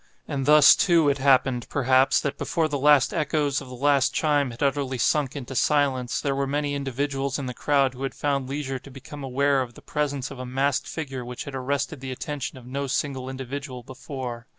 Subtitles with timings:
[0.27, 4.49] And thus, too, it happened, perhaps, that before the last echoes of the last chime
[4.49, 8.49] had utterly sunk into silence, there were many individuals in the crowd who had found
[8.49, 12.11] leisure to become aware of the presence of a masked figure which had arrested the
[12.11, 14.47] attention of no single individual before.